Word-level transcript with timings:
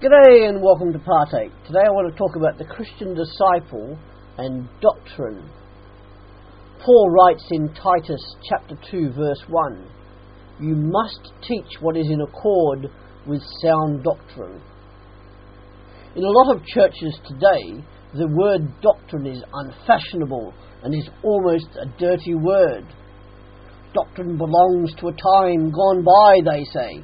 G'day 0.00 0.48
and 0.48 0.62
welcome 0.62 0.92
to 0.92 0.98
Partake. 1.00 1.50
Today 1.66 1.82
I 1.84 1.90
want 1.90 2.08
to 2.08 2.16
talk 2.16 2.36
about 2.36 2.56
the 2.56 2.64
Christian 2.64 3.16
disciple 3.16 3.98
and 4.38 4.68
doctrine. 4.80 5.42
Paul 6.78 7.10
writes 7.10 7.42
in 7.50 7.74
Titus 7.74 8.22
chapter 8.48 8.78
2 8.92 9.10
verse 9.10 9.42
1, 9.48 9.90
You 10.60 10.76
must 10.76 11.32
teach 11.42 11.80
what 11.80 11.96
is 11.96 12.06
in 12.08 12.20
accord 12.20 12.86
with 13.26 13.42
sound 13.60 14.04
doctrine. 14.04 14.62
In 16.14 16.22
a 16.22 16.30
lot 16.30 16.54
of 16.54 16.64
churches 16.64 17.18
today, 17.26 17.82
the 18.14 18.28
word 18.30 18.70
doctrine 18.80 19.26
is 19.26 19.42
unfashionable 19.52 20.54
and 20.84 20.94
is 20.94 21.10
almost 21.24 21.74
a 21.74 21.90
dirty 21.98 22.36
word. 22.36 22.86
Doctrine 23.92 24.38
belongs 24.38 24.94
to 25.00 25.08
a 25.08 25.12
time 25.12 25.72
gone 25.72 26.04
by, 26.04 26.38
they 26.44 26.62
say 26.72 27.02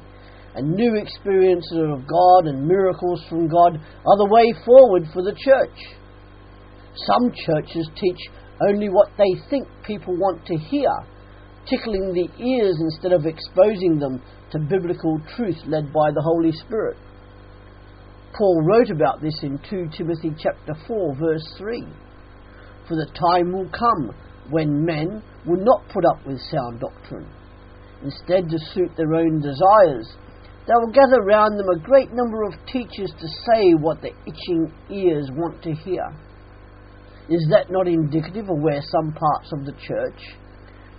and 0.55 0.73
new 0.73 0.95
experiences 0.95 1.77
of 1.91 2.07
God 2.07 2.47
and 2.47 2.65
miracles 2.65 3.21
from 3.29 3.47
God 3.47 3.75
are 3.75 4.17
the 4.17 4.31
way 4.31 4.53
forward 4.65 5.03
for 5.13 5.21
the 5.21 5.35
church. 5.35 5.77
Some 6.95 7.31
churches 7.45 7.89
teach 7.95 8.19
only 8.69 8.87
what 8.87 9.09
they 9.17 9.35
think 9.49 9.67
people 9.85 10.15
want 10.15 10.45
to 10.45 10.57
hear, 10.57 10.89
tickling 11.67 12.13
the 12.13 12.29
ears 12.41 12.77
instead 12.79 13.11
of 13.11 13.25
exposing 13.25 13.99
them 13.99 14.21
to 14.51 14.59
biblical 14.59 15.19
truth 15.35 15.59
led 15.67 15.91
by 15.91 16.09
the 16.11 16.23
Holy 16.23 16.53
Spirit. 16.53 16.97
Paul 18.37 18.63
wrote 18.63 18.91
about 18.91 19.21
this 19.21 19.37
in 19.43 19.59
2 19.69 19.89
Timothy 19.97 20.31
chapter 20.37 20.73
4 20.87 21.15
verse 21.15 21.53
3. 21.57 21.83
For 22.87 22.95
the 22.95 23.11
time 23.17 23.51
will 23.51 23.69
come 23.69 24.15
when 24.49 24.85
men 24.85 25.23
will 25.45 25.63
not 25.63 25.87
put 25.89 26.05
up 26.05 26.25
with 26.25 26.39
sound 26.51 26.79
doctrine. 26.79 27.27
Instead, 28.03 28.49
to 28.49 28.59
suit 28.73 28.91
their 28.95 29.15
own 29.15 29.41
desires, 29.41 30.15
they 30.67 30.73
will 30.73 30.91
gather 30.91 31.21
round 31.21 31.59
them 31.59 31.69
a 31.69 31.79
great 31.79 32.09
number 32.11 32.43
of 32.43 32.53
teachers 32.65 33.11
to 33.19 33.27
say 33.27 33.73
what 33.73 34.01
the 34.01 34.09
itching 34.25 34.73
ears 34.89 35.29
want 35.33 35.61
to 35.61 35.73
hear. 35.73 36.03
Is 37.29 37.47
that 37.51 37.69
not 37.69 37.87
indicative 37.87 38.49
of 38.49 38.61
where 38.61 38.81
some 38.81 39.13
parts 39.13 39.51
of 39.53 39.65
the 39.65 39.73
church, 39.73 40.21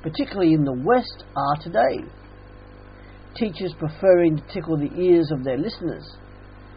particularly 0.02 0.52
in 0.52 0.64
the 0.64 0.82
West, 0.84 1.24
are 1.36 1.62
today? 1.62 2.06
Teachers 3.34 3.74
preferring 3.78 4.36
to 4.36 4.54
tickle 4.54 4.76
the 4.76 4.94
ears 5.00 5.30
of 5.32 5.42
their 5.42 5.58
listeners 5.58 6.16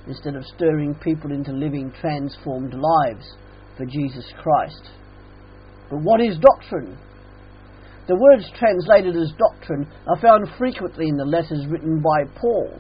instead 0.08 0.36
of 0.36 0.44
stirring 0.56 0.96
people 0.96 1.32
into 1.32 1.52
living 1.52 1.94
transformed 2.02 2.74
lives 2.74 3.36
for 3.78 3.86
Jesus 3.86 4.26
Christ. 4.42 4.90
But 5.90 6.02
what 6.02 6.22
is 6.22 6.38
doctrine? 6.40 6.98
The 8.10 8.18
words 8.18 8.50
translated 8.58 9.16
as 9.16 9.32
doctrine 9.38 9.86
are 10.08 10.20
found 10.20 10.50
frequently 10.58 11.06
in 11.10 11.16
the 11.16 11.30
letters 11.30 11.68
written 11.70 12.02
by 12.02 12.26
Paul, 12.42 12.74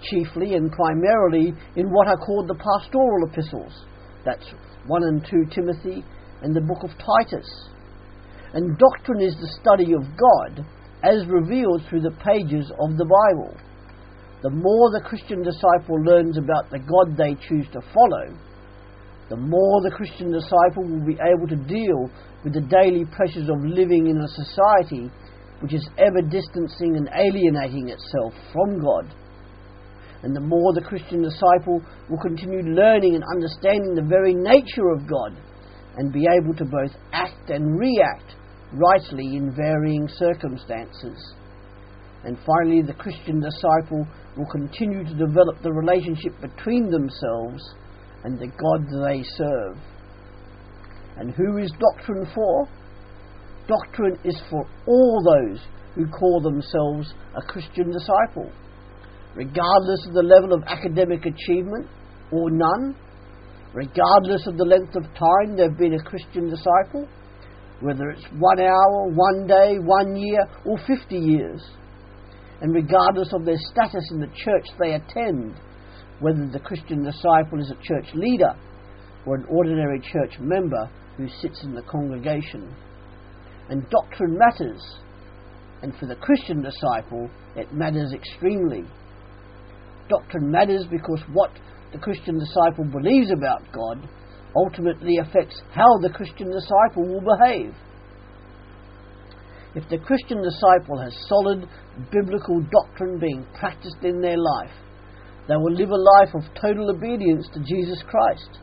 chiefly 0.00 0.54
and 0.54 0.72
primarily 0.72 1.52
in 1.76 1.92
what 1.92 2.08
are 2.08 2.16
called 2.16 2.48
the 2.48 2.56
pastoral 2.56 3.28
epistles. 3.28 3.84
That's 4.24 4.48
1 4.86 5.02
and 5.02 5.20
2 5.28 5.52
Timothy 5.54 6.02
and 6.40 6.56
the 6.56 6.62
book 6.62 6.82
of 6.82 6.96
Titus. 6.96 7.44
And 8.54 8.78
doctrine 8.78 9.20
is 9.20 9.36
the 9.36 9.52
study 9.60 9.92
of 9.92 10.16
God 10.16 10.64
as 11.02 11.28
revealed 11.28 11.82
through 11.84 12.00
the 12.00 12.16
pages 12.24 12.72
of 12.80 12.96
the 12.96 13.04
Bible. 13.04 13.54
The 14.40 14.48
more 14.48 14.90
the 14.92 15.04
Christian 15.04 15.42
disciple 15.42 16.00
learns 16.00 16.38
about 16.38 16.70
the 16.70 16.78
God 16.78 17.18
they 17.18 17.34
choose 17.48 17.68
to 17.72 17.82
follow, 17.92 18.32
the 19.28 19.36
more 19.36 19.82
the 19.82 19.94
Christian 19.94 20.32
disciple 20.32 20.84
will 20.88 21.04
be 21.04 21.20
able 21.20 21.48
to 21.48 21.68
deal 21.68 22.08
with 22.44 22.52
the 22.52 22.60
daily 22.60 23.04
pressures 23.06 23.48
of 23.48 23.64
living 23.64 24.06
in 24.06 24.20
a 24.20 24.28
society 24.28 25.10
which 25.60 25.72
is 25.72 25.88
ever 25.96 26.20
distancing 26.20 26.96
and 26.96 27.08
alienating 27.16 27.88
itself 27.88 28.34
from 28.52 28.78
God. 28.78 29.14
And 30.22 30.36
the 30.36 30.40
more 30.40 30.72
the 30.74 30.84
Christian 30.84 31.22
disciple 31.22 31.80
will 32.08 32.20
continue 32.20 32.60
learning 32.60 33.14
and 33.14 33.24
understanding 33.34 33.94
the 33.94 34.08
very 34.08 34.34
nature 34.34 34.88
of 34.92 35.08
God 35.08 35.32
and 35.96 36.12
be 36.12 36.26
able 36.28 36.54
to 36.54 36.64
both 36.64 36.92
act 37.12 37.50
and 37.50 37.78
react 37.78 38.36
rightly 38.72 39.36
in 39.36 39.54
varying 39.54 40.08
circumstances. 40.08 41.34
And 42.24 42.38
finally, 42.38 42.82
the 42.82 42.94
Christian 42.94 43.40
disciple 43.40 44.06
will 44.36 44.48
continue 44.50 45.04
to 45.04 45.14
develop 45.14 45.62
the 45.62 45.72
relationship 45.72 46.40
between 46.40 46.90
themselves 46.90 47.62
and 48.24 48.38
the 48.38 48.48
God 48.48 48.88
they 49.06 49.22
serve. 49.36 49.76
And 51.16 51.32
who 51.34 51.58
is 51.58 51.70
doctrine 51.78 52.26
for? 52.34 52.68
Doctrine 53.68 54.18
is 54.24 54.40
for 54.50 54.66
all 54.86 55.22
those 55.22 55.60
who 55.94 56.06
call 56.08 56.40
themselves 56.40 57.14
a 57.36 57.42
Christian 57.42 57.90
disciple, 57.90 58.50
regardless 59.34 60.06
of 60.06 60.14
the 60.14 60.22
level 60.22 60.52
of 60.52 60.64
academic 60.64 61.24
achievement 61.24 61.86
or 62.32 62.50
none, 62.50 62.96
regardless 63.72 64.46
of 64.46 64.56
the 64.56 64.64
length 64.64 64.96
of 64.96 65.04
time 65.14 65.56
they've 65.56 65.78
been 65.78 65.94
a 65.94 66.02
Christian 66.02 66.50
disciple, 66.50 67.08
whether 67.80 68.10
it's 68.10 68.24
one 68.38 68.60
hour, 68.60 69.08
one 69.08 69.46
day, 69.46 69.78
one 69.78 70.16
year, 70.16 70.40
or 70.66 70.76
50 70.86 71.16
years, 71.16 71.62
and 72.60 72.74
regardless 72.74 73.32
of 73.32 73.44
their 73.44 73.58
status 73.72 74.04
in 74.12 74.20
the 74.20 74.30
church 74.44 74.66
they 74.80 74.94
attend 74.94 75.54
whether 76.20 76.46
the 76.46 76.60
Christian 76.60 77.04
disciple 77.04 77.60
is 77.60 77.70
a 77.70 77.82
church 77.82 78.06
leader 78.14 78.54
or 79.26 79.36
an 79.36 79.44
ordinary 79.48 80.00
church 80.00 80.38
member 80.40 80.88
who 81.16 81.28
sits 81.40 81.62
in 81.62 81.74
the 81.74 81.82
congregation. 81.82 82.74
And 83.68 83.88
doctrine 83.90 84.38
matters, 84.38 84.82
and 85.82 85.96
for 85.98 86.06
the 86.06 86.16
Christian 86.16 86.62
disciple, 86.62 87.30
it 87.56 87.72
matters 87.72 88.12
extremely. 88.12 88.84
Doctrine 90.08 90.50
matters 90.50 90.86
because 90.90 91.22
what 91.32 91.50
the 91.92 91.98
Christian 91.98 92.38
disciple 92.38 92.84
believes 92.84 93.30
about 93.30 93.62
God 93.72 94.08
ultimately 94.56 95.16
affects 95.18 95.60
how 95.72 95.98
the 96.02 96.10
Christian 96.10 96.50
disciple 96.50 97.06
will 97.06 97.20
behave. 97.20 97.74
If 99.74 99.88
the 99.88 99.98
Christian 99.98 100.42
disciple 100.42 100.98
has 101.00 101.12
solid 101.28 101.68
biblical 102.12 102.60
doctrine 102.70 103.18
being 103.18 103.46
practiced 103.58 104.04
in 104.04 104.20
their 104.20 104.38
life, 104.38 104.74
they 105.48 105.56
will 105.56 105.74
live 105.74 105.90
a 105.90 105.96
life 105.96 106.34
of 106.34 106.54
total 106.54 106.90
obedience 106.90 107.48
to 107.52 107.60
Jesus 107.60 108.02
Christ. 108.08 108.60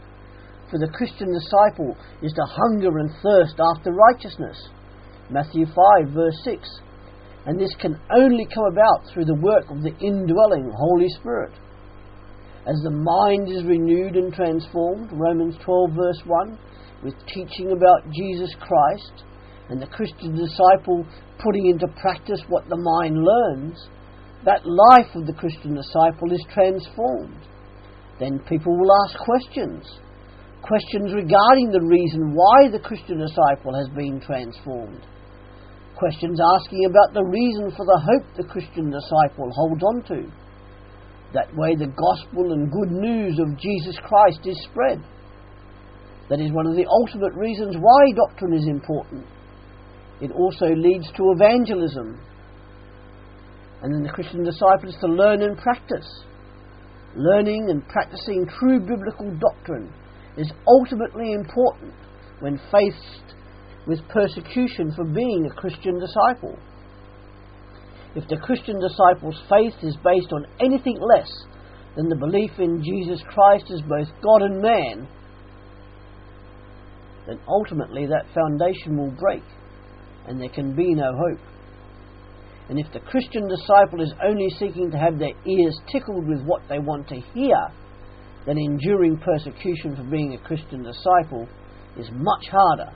For 0.71 0.79
the 0.79 0.87
Christian 0.87 1.27
disciple 1.33 1.97
is 2.23 2.31
to 2.31 2.47
hunger 2.47 2.97
and 2.99 3.11
thirst 3.21 3.59
after 3.59 3.91
righteousness. 3.91 4.69
Matthew 5.29 5.65
5, 5.65 6.13
verse 6.13 6.39
6. 6.45 6.67
And 7.45 7.59
this 7.59 7.75
can 7.81 7.99
only 8.15 8.47
come 8.53 8.65
about 8.71 9.03
through 9.11 9.25
the 9.25 9.41
work 9.41 9.69
of 9.69 9.83
the 9.83 9.97
indwelling 9.99 10.71
Holy 10.73 11.09
Spirit. 11.19 11.51
As 12.65 12.79
the 12.83 12.91
mind 12.91 13.49
is 13.51 13.65
renewed 13.65 14.15
and 14.15 14.33
transformed, 14.33 15.09
Romans 15.11 15.55
12, 15.65 15.89
verse 15.91 16.21
1, 16.25 16.59
with 17.03 17.15
teaching 17.27 17.71
about 17.71 18.09
Jesus 18.13 18.55
Christ, 18.61 19.25
and 19.69 19.81
the 19.81 19.87
Christian 19.87 20.35
disciple 20.35 21.05
putting 21.43 21.65
into 21.67 21.87
practice 21.99 22.41
what 22.47 22.69
the 22.69 22.77
mind 22.77 23.17
learns, 23.17 23.89
that 24.45 24.61
life 24.65 25.15
of 25.15 25.25
the 25.25 25.33
Christian 25.33 25.75
disciple 25.75 26.31
is 26.31 26.45
transformed. 26.53 27.41
Then 28.19 28.39
people 28.47 28.77
will 28.77 28.91
ask 29.07 29.17
questions. 29.19 29.99
Questions 30.61 31.11
regarding 31.13 31.71
the 31.71 31.81
reason 31.81 32.35
why 32.37 32.69
the 32.69 32.79
Christian 32.79 33.17
disciple 33.17 33.73
has 33.73 33.89
been 33.97 34.21
transformed. 34.21 35.01
Questions 35.97 36.37
asking 36.37 36.85
about 36.85 37.13
the 37.13 37.25
reason 37.25 37.71
for 37.71 37.85
the 37.85 37.97
hope 37.97 38.25
the 38.37 38.45
Christian 38.45 38.91
disciple 38.93 39.49
holds 39.53 39.81
on 39.83 40.03
to. 40.13 40.31
That 41.33 41.49
way, 41.55 41.75
the 41.75 41.89
gospel 41.89 42.53
and 42.53 42.71
good 42.71 42.91
news 42.91 43.39
of 43.39 43.57
Jesus 43.57 43.97
Christ 44.05 44.41
is 44.45 44.67
spread. 44.69 45.01
That 46.29 46.39
is 46.39 46.51
one 46.51 46.67
of 46.67 46.75
the 46.75 46.85
ultimate 46.85 47.33
reasons 47.33 47.75
why 47.79 48.11
doctrine 48.15 48.53
is 48.53 48.67
important. 48.67 49.25
It 50.21 50.31
also 50.31 50.67
leads 50.67 51.09
to 51.17 51.33
evangelism, 51.33 52.21
and 53.81 53.93
then 53.93 54.03
the 54.03 54.13
Christian 54.13 54.43
disciple 54.43 54.89
is 54.89 54.97
to 55.01 55.07
learn 55.07 55.41
and 55.41 55.57
practice. 55.57 56.07
Learning 57.15 57.69
and 57.69 57.85
practicing 57.87 58.45
true 58.59 58.79
biblical 58.79 59.33
doctrine 59.41 59.91
is 60.37 60.51
ultimately 60.67 61.33
important 61.33 61.93
when 62.39 62.59
faced 62.71 63.35
with 63.87 64.07
persecution 64.09 64.93
for 64.95 65.05
being 65.05 65.45
a 65.45 65.55
Christian 65.55 65.99
disciple. 65.99 66.57
If 68.15 68.27
the 68.27 68.37
Christian 68.37 68.79
disciple's 68.79 69.41
faith 69.49 69.75
is 69.83 69.95
based 70.03 70.33
on 70.33 70.45
anything 70.59 70.99
less 70.99 71.29
than 71.95 72.09
the 72.09 72.15
belief 72.15 72.51
in 72.59 72.83
Jesus 72.83 73.21
Christ 73.27 73.71
as 73.71 73.81
both 73.81 74.07
God 74.21 74.41
and 74.41 74.61
man, 74.61 75.07
then 77.27 77.39
ultimately 77.47 78.05
that 78.07 78.25
foundation 78.33 78.97
will 78.97 79.11
break 79.11 79.43
and 80.27 80.39
there 80.39 80.49
can 80.49 80.75
be 80.75 80.93
no 80.93 81.11
hope. 81.15 81.39
And 82.69 82.79
if 82.79 82.91
the 82.93 82.99
Christian 82.99 83.47
disciple 83.47 84.01
is 84.01 84.13
only 84.23 84.49
seeking 84.57 84.91
to 84.91 84.97
have 84.97 85.19
their 85.19 85.35
ears 85.45 85.77
tickled 85.91 86.27
with 86.27 86.41
what 86.43 86.61
they 86.69 86.79
want 86.79 87.07
to 87.09 87.19
hear, 87.33 87.57
then 88.45 88.57
enduring 88.57 89.17
persecution 89.17 89.95
for 89.95 90.03
being 90.03 90.33
a 90.33 90.47
Christian 90.47 90.83
disciple 90.83 91.47
is 91.97 92.09
much 92.11 92.47
harder 92.49 92.91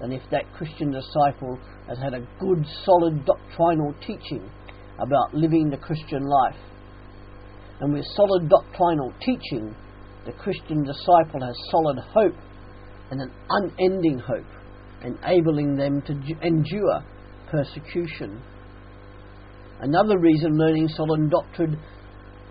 than 0.00 0.12
if 0.12 0.22
that 0.30 0.52
Christian 0.54 0.90
disciple 0.90 1.58
has 1.88 1.98
had 1.98 2.14
a 2.14 2.26
good, 2.40 2.66
solid 2.84 3.24
doctrinal 3.24 3.94
teaching 4.00 4.50
about 4.98 5.34
living 5.34 5.70
the 5.70 5.76
Christian 5.76 6.22
life. 6.22 6.60
And 7.80 7.92
with 7.92 8.04
solid 8.14 8.48
doctrinal 8.48 9.12
teaching, 9.20 9.74
the 10.26 10.32
Christian 10.32 10.84
disciple 10.84 11.40
has 11.40 11.54
solid 11.70 11.98
hope 11.98 12.36
and 13.10 13.20
an 13.20 13.30
unending 13.48 14.18
hope, 14.18 14.46
enabling 15.02 15.76
them 15.76 16.02
to 16.02 16.12
endure 16.42 17.04
persecution. 17.50 18.40
Another 19.80 20.18
reason 20.18 20.56
learning 20.56 20.88
solid 20.88 21.30
doctrine, 21.30 21.78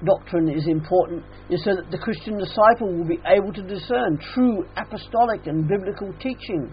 doctrine 0.05 0.49
is 0.49 0.67
important 0.67 1.23
is 1.49 1.63
so 1.63 1.75
that 1.75 1.91
the 1.91 1.97
Christian 1.97 2.37
disciple 2.37 2.87
will 2.87 3.07
be 3.07 3.19
able 3.25 3.53
to 3.53 3.61
discern 3.61 4.17
true 4.33 4.65
apostolic 4.77 5.47
and 5.47 5.67
biblical 5.67 6.13
teaching 6.19 6.71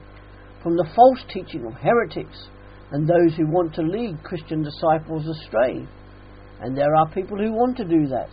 from 0.62 0.76
the 0.76 0.88
false 0.94 1.22
teaching 1.32 1.64
of 1.66 1.74
heretics 1.74 2.48
and 2.92 3.06
those 3.06 3.36
who 3.36 3.46
want 3.50 3.74
to 3.74 3.82
lead 3.82 4.22
Christian 4.22 4.62
disciples 4.62 5.26
astray. 5.26 5.86
And 6.60 6.76
there 6.76 6.94
are 6.94 7.08
people 7.10 7.36
who 7.36 7.52
want 7.52 7.76
to 7.76 7.84
do 7.84 8.06
that. 8.08 8.30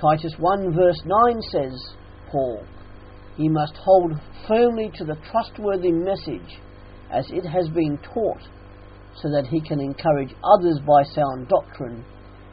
Titus 0.00 0.34
1 0.38 0.74
verse 0.74 1.00
9 1.04 1.42
says, 1.50 1.94
Paul, 2.30 2.64
he 3.36 3.48
must 3.48 3.74
hold 3.76 4.12
firmly 4.46 4.90
to 4.94 5.04
the 5.04 5.16
trustworthy 5.30 5.92
message 5.92 6.60
as 7.12 7.26
it 7.30 7.44
has 7.44 7.68
been 7.68 7.98
taught, 7.98 8.42
so 9.16 9.28
that 9.30 9.48
he 9.50 9.60
can 9.60 9.80
encourage 9.80 10.32
others 10.44 10.78
by 10.86 11.02
sound 11.02 11.48
doctrine 11.48 12.04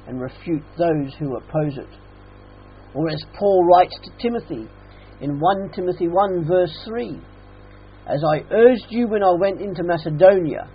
and 0.07 0.21
refute 0.21 0.63
those 0.77 1.13
who 1.19 1.36
oppose 1.38 1.77
it. 1.77 1.89
Or 2.94 3.09
as 3.09 3.24
Paul 3.38 3.65
writes 3.65 3.95
to 4.04 4.12
Timothy 4.21 4.68
in 5.21 5.39
1 5.39 5.71
Timothy 5.75 6.07
1 6.07 6.45
verse 6.48 6.75
3, 6.86 7.19
As 8.07 8.24
I 8.24 8.44
urged 8.51 8.88
you 8.89 9.07
when 9.07 9.24
I 9.24 9.33
went 9.38 9.62
into 9.62 9.83
Macedonia, 9.83 10.69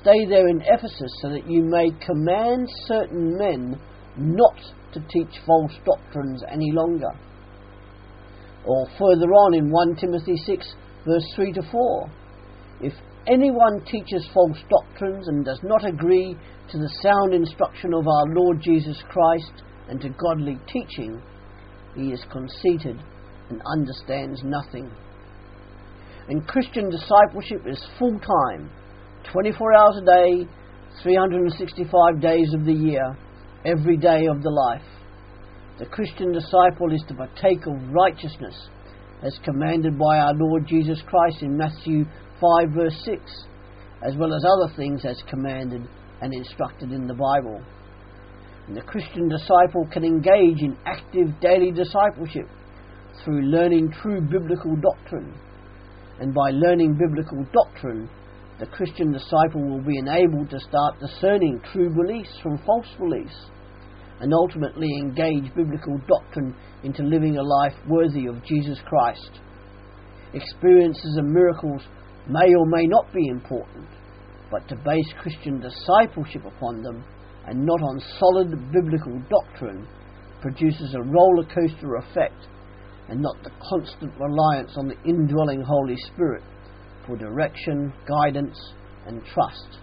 stay 0.00 0.26
there 0.28 0.48
in 0.48 0.62
Ephesus 0.62 1.12
so 1.22 1.30
that 1.30 1.48
you 1.50 1.62
may 1.62 1.90
command 2.04 2.68
certain 2.86 3.36
men 3.36 3.80
not 4.16 4.56
to 4.92 5.00
teach 5.00 5.40
false 5.46 5.72
doctrines 5.84 6.42
any 6.50 6.72
longer. 6.72 7.10
Or 8.66 8.86
further 8.98 9.32
on 9.32 9.54
in 9.54 9.70
1 9.70 9.96
Timothy 9.96 10.36
6, 10.36 10.74
verse 11.06 11.32
3 11.36 11.52
to 11.54 11.62
4, 11.70 12.10
if 12.82 12.92
anyone 13.28 13.84
teaches 13.84 14.28
false 14.32 14.58
doctrines 14.70 15.28
and 15.28 15.44
does 15.44 15.60
not 15.62 15.84
agree 15.84 16.36
to 16.70 16.78
the 16.78 16.92
sound 17.02 17.34
instruction 17.34 17.94
of 17.94 18.06
our 18.06 18.26
Lord 18.34 18.60
Jesus 18.62 19.02
Christ 19.08 19.62
and 19.88 20.00
to 20.00 20.10
godly 20.10 20.58
teaching, 20.66 21.22
he 21.94 22.12
is 22.12 22.24
conceited 22.30 22.98
and 23.50 23.62
understands 23.64 24.42
nothing. 24.44 24.90
And 26.28 26.46
Christian 26.46 26.90
discipleship 26.90 27.62
is 27.66 27.82
full 27.98 28.18
time, 28.20 28.70
24 29.32 29.74
hours 29.74 30.00
a 30.02 30.04
day, 30.04 30.48
365 31.02 32.20
days 32.20 32.52
of 32.52 32.64
the 32.64 32.72
year, 32.72 33.16
every 33.64 33.96
day 33.96 34.26
of 34.26 34.42
the 34.42 34.50
life. 34.50 34.82
The 35.78 35.86
Christian 35.86 36.32
disciple 36.32 36.92
is 36.92 37.02
to 37.08 37.14
partake 37.14 37.66
of 37.66 37.92
righteousness 37.92 38.68
as 39.22 39.38
commanded 39.44 39.98
by 39.98 40.18
our 40.18 40.34
Lord 40.34 40.66
Jesus 40.66 41.00
Christ 41.06 41.42
in 41.42 41.56
Matthew 41.56 42.04
5 42.40 42.70
verse 42.74 42.96
6, 43.04 43.20
as 44.02 44.16
well 44.16 44.32
as 44.34 44.44
other 44.44 44.72
things 44.76 45.04
as 45.04 45.22
commanded 45.28 45.82
and 46.20 46.34
instructed 46.34 46.92
in 46.92 47.06
the 47.06 47.14
Bible. 47.14 47.62
And 48.66 48.76
the 48.76 48.82
Christian 48.82 49.28
disciple 49.28 49.88
can 49.92 50.04
engage 50.04 50.60
in 50.60 50.76
active 50.84 51.40
daily 51.40 51.72
discipleship 51.72 52.46
through 53.24 53.50
learning 53.50 53.92
true 54.02 54.20
biblical 54.20 54.76
doctrine. 54.76 55.34
And 56.20 56.34
by 56.34 56.50
learning 56.50 56.98
biblical 56.98 57.46
doctrine, 57.52 58.08
the 58.58 58.66
Christian 58.66 59.12
disciple 59.12 59.62
will 59.62 59.82
be 59.82 59.98
enabled 59.98 60.50
to 60.50 60.60
start 60.60 60.98
discerning 61.00 61.60
true 61.72 61.94
beliefs 61.94 62.36
from 62.42 62.58
false 62.66 62.88
beliefs 62.98 63.50
and 64.20 64.34
ultimately 64.34 64.88
engage 64.98 65.54
biblical 65.54 65.96
doctrine 66.08 66.54
into 66.82 67.02
living 67.02 67.38
a 67.38 67.42
life 67.42 67.74
worthy 67.88 68.26
of 68.26 68.44
Jesus 68.44 68.78
Christ. 68.84 69.30
Experiences 70.34 71.16
and 71.16 71.32
miracles 71.32 71.82
may 72.28 72.54
or 72.54 72.66
may 72.66 72.86
not 72.86 73.12
be 73.12 73.28
important, 73.28 73.88
but 74.50 74.66
to 74.68 74.76
base 74.76 75.12
Christian 75.20 75.60
discipleship 75.60 76.44
upon 76.44 76.82
them 76.82 77.04
and 77.46 77.64
not 77.64 77.80
on 77.82 78.00
solid 78.18 78.50
biblical 78.72 79.20
doctrine 79.30 79.86
produces 80.40 80.94
a 80.94 81.02
roller 81.02 81.44
coaster 81.44 81.96
effect 81.96 82.46
and 83.08 83.20
not 83.20 83.36
the 83.42 83.50
constant 83.70 84.12
reliance 84.20 84.72
on 84.76 84.88
the 84.88 85.02
indwelling 85.04 85.62
Holy 85.62 85.96
Spirit 86.12 86.42
for 87.06 87.16
direction, 87.16 87.92
guidance, 88.06 88.58
and 89.06 89.22
trust. 89.24 89.78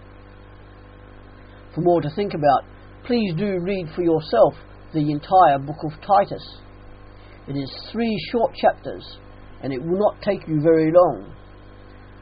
For 1.74 1.80
more 1.80 2.00
to 2.00 2.10
think 2.14 2.34
about, 2.34 2.62
please 3.04 3.34
do 3.36 3.58
read 3.60 3.88
for 3.94 4.02
yourself 4.02 4.54
the 4.94 5.10
entire 5.10 5.58
book 5.58 5.76
of 5.84 6.00
Titus. 6.00 6.60
It 7.48 7.56
is 7.56 7.90
three 7.92 8.16
short 8.30 8.54
chapters 8.54 9.18
and 9.62 9.72
it 9.72 9.82
will 9.82 9.98
not 9.98 10.22
take 10.22 10.46
you 10.46 10.60
very 10.60 10.92
long. 10.92 11.34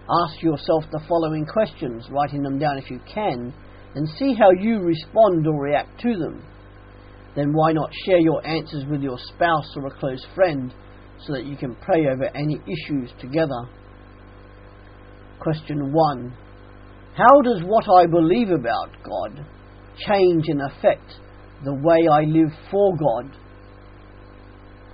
Ask 0.09 0.43
yourself 0.43 0.85
the 0.93 1.03
following 1.09 1.47
questions, 1.47 2.07
writing 2.11 2.43
them 2.43 2.59
down 2.59 2.77
if 2.77 2.91
you 2.91 3.01
can, 3.13 3.55
and 3.95 4.09
see 4.19 4.35
how 4.35 4.51
you 4.51 4.81
respond 4.81 5.47
or 5.47 5.59
react 5.59 5.99
to 6.03 6.19
them. 6.19 6.45
Then 7.35 7.53
why 7.53 7.73
not 7.73 7.91
share 8.05 8.21
your 8.21 8.47
answers 8.47 8.85
with 8.91 9.01
your 9.01 9.19
spouse 9.35 9.73
or 9.77 9.87
a 9.87 9.99
close 9.99 10.25
friend 10.35 10.73
so 11.27 11.33
that 11.33 11.47
you 11.47 11.57
can 11.57 11.75
pray 11.77 12.07
over 12.07 12.25
any 12.37 12.61
issues 12.67 13.11
together? 13.19 13.69
Question 15.41 15.93
1. 15.93 16.37
How 17.17 17.41
does 17.43 17.63
what 17.65 17.89
I 17.89 18.07
believe 18.07 18.51
about 18.51 18.91
God 19.03 19.47
change 20.07 20.45
and 20.49 20.61
affect 20.63 21.15
the 21.65 21.75
way 21.75 22.07
I 22.11 22.23
live 22.23 22.53
for 22.71 22.97
God? 22.97 23.37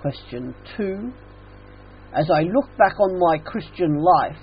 Question 0.01 0.55
2. 0.77 1.11
As 2.13 2.29
I 2.29 2.41
look 2.41 2.69
back 2.77 2.99
on 2.99 3.19
my 3.19 3.37
Christian 3.37 3.97
life, 3.97 4.37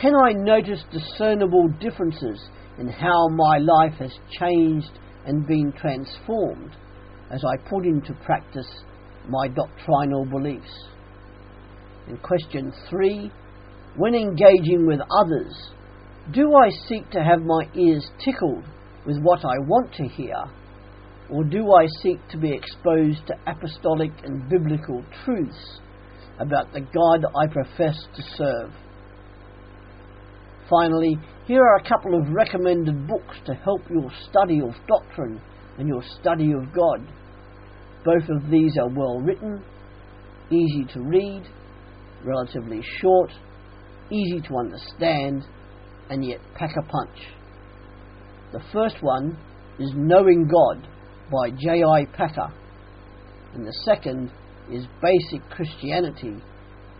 can 0.00 0.14
I 0.14 0.32
notice 0.32 0.84
discernible 0.92 1.68
differences 1.80 2.38
in 2.78 2.88
how 2.88 3.28
my 3.28 3.58
life 3.58 3.94
has 3.98 4.12
changed 4.38 4.90
and 5.24 5.46
been 5.46 5.72
transformed 5.72 6.76
as 7.30 7.42
I 7.44 7.68
put 7.68 7.86
into 7.86 8.12
practice 8.24 8.68
my 9.28 9.48
doctrinal 9.48 10.26
beliefs? 10.26 10.88
And 12.08 12.22
question 12.22 12.72
3 12.90 13.30
when 13.96 14.14
engaging 14.14 14.86
with 14.86 15.00
others, 15.00 15.70
do 16.32 16.54
I 16.54 16.68
seek 16.86 17.08
to 17.10 17.24
have 17.24 17.40
my 17.40 17.62
ears 17.74 18.06
tickled 18.22 18.64
with 19.06 19.18
what 19.22 19.44
I 19.44 19.56
want 19.66 19.94
to 19.94 20.06
hear, 20.06 20.36
or 21.30 21.44
do 21.44 21.72
I 21.72 21.86
seek 22.02 22.18
to 22.28 22.36
be 22.36 22.52
exposed 22.52 23.26
to 23.28 23.34
apostolic 23.46 24.10
and 24.24 24.48
biblical 24.50 25.02
truths 25.24 25.80
about 26.38 26.72
the 26.74 26.80
God 26.80 27.24
I 27.34 27.46
profess 27.46 27.96
to 28.16 28.22
serve? 28.36 28.72
Finally, 30.68 31.16
here 31.46 31.62
are 31.62 31.76
a 31.76 31.88
couple 31.88 32.18
of 32.18 32.28
recommended 32.32 33.06
books 33.06 33.36
to 33.46 33.54
help 33.54 33.82
your 33.88 34.10
study 34.28 34.60
of 34.60 34.74
doctrine 34.88 35.40
and 35.78 35.86
your 35.86 36.02
study 36.20 36.52
of 36.52 36.72
God. 36.74 37.06
Both 38.04 38.28
of 38.28 38.50
these 38.50 38.76
are 38.78 38.88
well 38.88 39.20
written, 39.20 39.62
easy 40.50 40.84
to 40.94 41.00
read, 41.02 41.44
relatively 42.24 42.80
short, 43.00 43.30
easy 44.10 44.40
to 44.40 44.56
understand, 44.56 45.44
and 46.10 46.24
yet 46.24 46.40
pack 46.56 46.74
a 46.76 46.82
punch. 46.82 47.18
The 48.52 48.62
first 48.72 48.96
one 49.02 49.38
is 49.78 49.92
Knowing 49.94 50.48
God 50.48 50.88
by 51.30 51.50
J.I. 51.50 52.06
Packer, 52.16 52.52
and 53.54 53.66
the 53.66 53.74
second 53.84 54.30
is 54.72 54.86
Basic 55.00 55.48
Christianity 55.50 56.36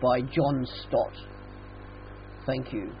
by 0.01 0.21
John 0.21 0.65
Stott. 0.65 1.13
Thank 2.45 2.71
you. 2.71 2.91